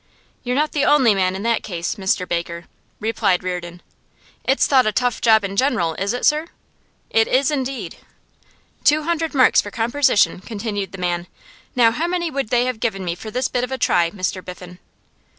'You're 0.43 0.55
not 0.55 0.71
the 0.71 0.83
only 0.83 1.13
man 1.13 1.35
in 1.35 1.43
that 1.43 1.61
case, 1.61 1.93
Mr 1.93 2.27
Baker,' 2.27 2.65
replied 2.99 3.43
Reardon. 3.43 3.83
'It's 4.43 4.65
thought 4.65 4.87
a 4.87 4.91
tough 4.91 5.21
job 5.21 5.43
in 5.43 5.55
general, 5.55 5.93
is 5.93 6.11
it, 6.11 6.25
sir?' 6.25 6.47
'It 7.11 7.27
is 7.27 7.51
indeed.' 7.51 7.97
'Two 8.83 9.03
hundred 9.03 9.35
marks 9.35 9.61
for 9.61 9.69
compersition,' 9.69 10.41
continued 10.43 10.91
the 10.91 10.97
man. 10.97 11.27
'Now 11.75 11.91
how 11.91 12.07
many 12.07 12.31
would 12.31 12.49
they 12.49 12.65
have 12.65 12.79
given 12.79 13.05
me 13.05 13.13
for 13.13 13.29
this 13.29 13.47
bit 13.47 13.63
of 13.63 13.71
a 13.71 13.77
try, 13.77 14.09
Mr 14.09 14.43
Biffen? 14.43 14.79